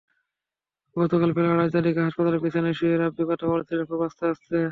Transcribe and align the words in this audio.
গতকাল 0.95 1.29
বেলা 1.35 1.49
আড়াইটার 1.51 1.83
দিকে 1.83 2.01
হাসপাতালের 2.01 2.43
বিছানায় 2.45 2.73
শুয়ে 2.73 2.95
রাব্বী 2.95 3.23
কথা 3.29 3.45
বলছিলেন 3.47 3.83
খুব 3.85 3.99
আস্তে 4.03 4.23
আস্তে। 4.27 4.57